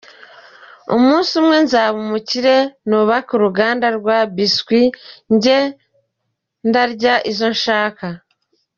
[0.95, 2.55] Umunsi umwe nzaba umukire
[2.87, 4.89] nubake uruganda rwa biscuit
[5.33, 5.59] njye
[6.67, 8.05] ndarya izo nshaka.